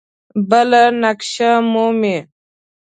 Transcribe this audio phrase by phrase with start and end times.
[0.49, 0.71] بل
[1.03, 1.31] نقش
[1.71, 2.17] مومي.